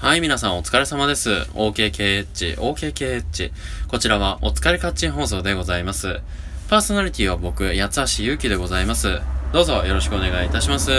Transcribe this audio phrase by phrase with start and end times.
[0.00, 1.30] はい、皆さんお疲れ様です。
[1.54, 3.52] OKKH、OKKH。
[3.88, 6.20] こちらはお疲れカッチン放送でございます。
[6.68, 9.20] パーソナリティは僕、八橋ゆうきでございます。
[9.52, 10.90] どうぞよろしくお願いいたします。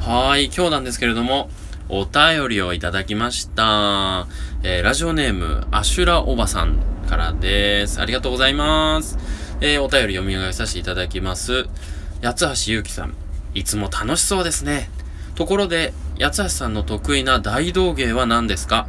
[0.00, 1.50] はい、今日なんですけれども、
[1.88, 4.26] お便りをいただきました。
[4.64, 6.78] えー、ラジオネーム、アシュラおばさん
[7.08, 8.00] からです。
[8.00, 9.18] ありがとうございます。
[9.60, 11.66] えー、お便り読み上げさせていただきます。
[12.22, 13.14] 八橋ゆうきさん、
[13.54, 14.90] いつも楽しそうですね。
[15.36, 18.88] ところで、八橋さんの得意な大道芸は何ですか？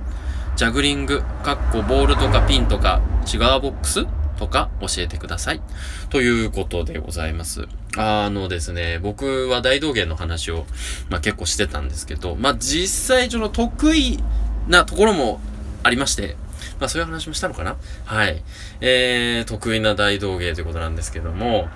[0.55, 4.05] ジャグリング、かっこボールとかピンとか、シガーボックス
[4.37, 5.61] とか教えてください。
[6.09, 7.67] ということでございます。
[7.97, 10.65] あのですね、僕は大道芸の話を、
[11.09, 14.19] まあ、結構してたんですけど、まあ、実際その得意
[14.67, 15.41] なところも
[15.83, 16.37] ありまして、
[16.79, 17.75] まあそういう話もしたのかな？
[18.05, 18.41] はい。
[18.79, 21.67] えー、得意な大道芸ということなんですけども、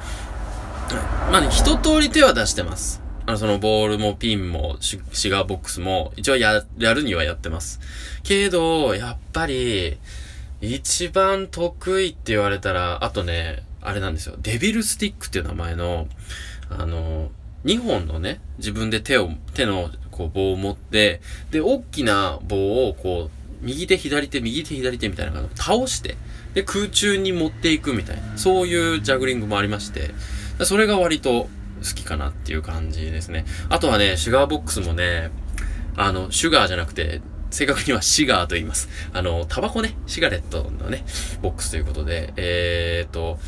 [1.29, 3.01] まあね、一通り手は出してます。
[3.31, 4.99] あの、そのボールもピンもシ
[5.29, 7.79] ガーボックスも一応や、やるにはやってます。
[8.23, 9.97] けど、やっぱり、
[10.59, 14.35] 一番得意って言われたら、あとね、あれなんですよ。
[14.41, 16.07] デビルスティックっていう名前の、
[16.69, 17.31] あの、
[17.63, 21.21] 2本のね、自分で手を、手のこう棒を持って、
[21.51, 26.17] で、大きな棒をこう、右手左手、右手左手みたいな感じで倒して、
[26.53, 30.11] で、空中に持っていくみたいな、そういうジャグリングもありまして、
[30.65, 31.47] それが割と
[31.81, 33.45] 好きかなっていう感じですね。
[33.69, 35.31] あとはね、シュガーボックスもね、
[35.95, 38.89] あの、シュガーじゃなくて、正確にはシガーと言います。
[39.13, 41.03] あの、タバコね、シガレットのね、
[41.41, 43.39] ボックスということで、えーと、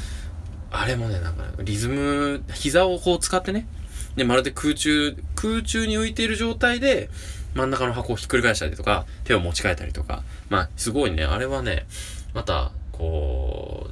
[0.72, 3.68] あれもね、なんか、リズム、膝をこう使ってね、
[4.16, 7.10] で、まるで空中、空中に浮いている状態で、
[7.54, 11.86] 真ん中の箱をひっくり返したりとか、手を持ち替えたりとか、まあ、すごいね、あれはね、
[12.34, 13.88] また、こ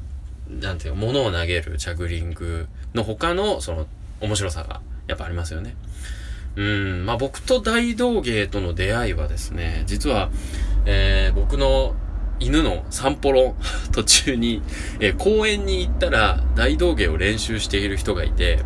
[0.50, 3.88] う、なんていうの、物を投げるジャグリングの他の、その、
[4.22, 5.76] 面白さが、やっぱありますよね。
[6.56, 10.30] うん、まあ僕と大道芸との出会いはですね、実は、
[10.86, 11.96] えー、僕の
[12.40, 13.56] 犬の散歩の
[13.94, 14.62] 途中に、
[15.00, 18.60] えー、公園に行ったら大道芸を練習している人がいて、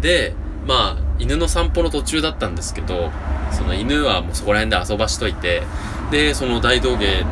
[0.00, 0.34] で、
[0.66, 3.10] まあ、犬の散歩の途中だったんですけど、
[3.52, 5.62] その犬はもうそこら辺で遊ばしといて、
[6.10, 7.26] で、その大道芸の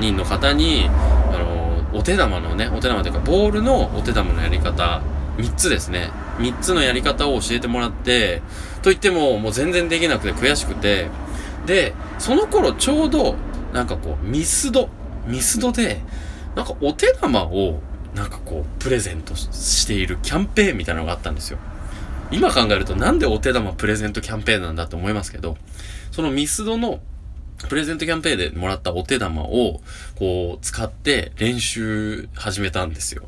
[0.00, 5.02] 人の方に、あの、お手玉のね、お手玉というか、ボールのお手玉のやり方、
[5.38, 6.10] 3つですね。
[6.38, 8.42] 3つのやり方を教えてもらって、
[8.82, 11.08] と言っても、もう全然できなくて悔しくて、
[11.66, 13.36] で、その頃ちょうど、
[13.72, 14.88] なんかこう、ミスド、
[15.26, 16.00] ミスドで、
[16.54, 17.80] なんかお手玉を、
[18.14, 21.58] なんかこう、プレゼントしているキャンペーンみたいなのがあったんですよ。
[22.30, 25.56] 今考えるとなんでお手玉プレゼントキャンペーンなんだと思いますけど、
[26.10, 27.00] そのミスドの
[27.68, 29.80] プレゼントキャンペーンでもらったお手玉を、
[30.16, 33.24] こう、使って練習始めたんですよ。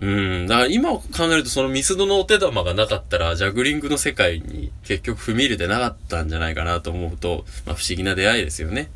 [0.00, 0.06] う
[0.44, 0.46] ん。
[0.46, 8.90] だから今考えるとそのミスドのお手玉がなかったら、ジャグリングの世界に結局踏み入れてなかったんじゃないかなと思うと、まあ不思議な出会いですよね。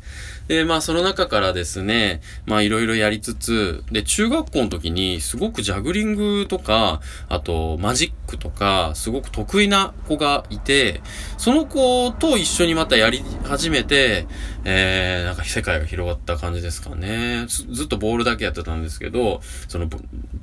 [0.47, 11.01] で、まあその中からですね、まあいろいろやりつつ、で、中学校の時にすごくジャグリングとか、あとマジックとか、すごく得意な子がいて、
[11.37, 14.27] その子と一緒にまたやり始めて、
[14.63, 17.45] えー、なんか世界が広がった感じですかね。
[17.47, 19.87] ずっとボールだけやってたんですけど、その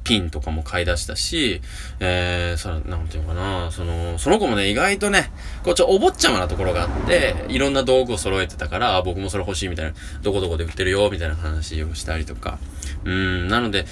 [0.04, 1.60] ピンとかも買い出したし、
[2.00, 5.30] えー、さ、なんていうのかな、その、その子もね、意外とね、
[5.62, 9.92] こうちょ、お坊ちゃまなところがあって、いろんな道具を揃えてたから、僕もそれ欲しいみたいな、
[10.22, 12.58] どこどこで売ってるよ、みたいな話をしたりとか。
[13.04, 13.86] うん、なので、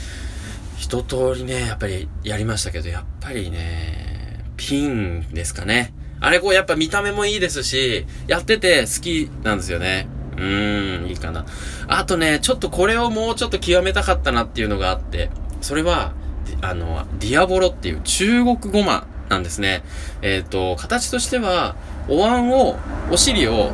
[0.77, 5.93] 一通りね、やっぱりやりましたけど、やっぱりね、ピンですかね。
[6.21, 10.07] あれこうやっぱ見た目もいいですし、やってて好きなんですよね。
[10.37, 11.47] うーん、いいかな。
[11.89, 16.13] あとね、ちょっとこれをもうちょっと極めたかったなっていうのがあって、それは、
[16.61, 19.83] あの、ディアボロっていう中国語マなんですね。
[20.23, 21.77] えっ、ー、と、形としては、
[22.09, 22.77] お椀を、
[23.11, 23.71] お尻を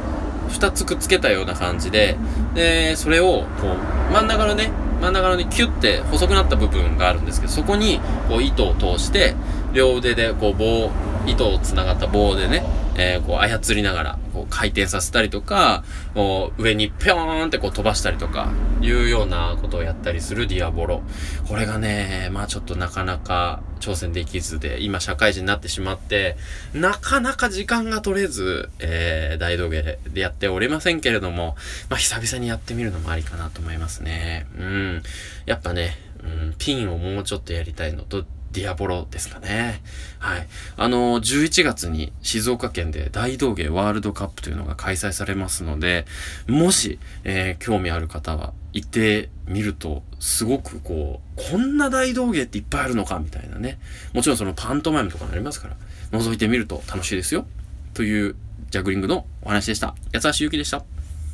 [0.49, 2.17] 二つくっつけたような感じで、
[2.55, 3.69] で、それを、こ
[4.11, 4.71] う、真ん中のね、
[5.01, 9.35] 真ん中のね、キュッて細くなった部分があるんですけど、そこに、こう、糸を通して、
[9.73, 10.91] 両腕で、こう、棒、
[11.27, 12.65] 糸を繋がった棒でね、
[12.99, 15.85] えー、こう、操りながら、こう、回転させたりとか、
[16.15, 18.51] こう、上にぴょーんってこう飛ばしたりとか、
[18.81, 21.03] いうようなことをやったりするディアボロ。
[21.49, 26.37] これがね、まあちょっとなかなか挑戦できずで、今社会人になってしまって、
[26.73, 31.57] なかなか時間が取れず、えー、大道芸でやっておりませんけれども、
[31.89, 34.47] まあ久々にやってみるのもありかなと思いますね。
[34.59, 35.03] うん。
[35.45, 39.83] やっぱね、うん、ピンをもうちょっとやりたいのと、ディアボロですかね。
[40.19, 40.47] はい。
[40.77, 46.07] あの、11月に静岡県で大道芸ワールドカップというのが開催されますので、
[46.49, 53.79] もし、えー、興味ある方は行ってみると、すごくこう、こんな大道芸っていっぱいあるのかみたいなね。
[54.13, 55.77] もちろんそのパントマイムとかもありますから、
[56.19, 57.47] 覗いてみると楽しいですよ。
[57.95, 58.37] という
[58.71, 59.95] ジャグリングのお話でした。
[60.13, 60.85] 八橋ゆきでした。